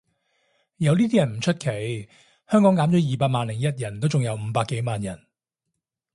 [0.77, 2.09] 有呢啲人唔出奇，
[2.49, 5.27] 香港減咗二百萬零一人都仲有五百幾萬人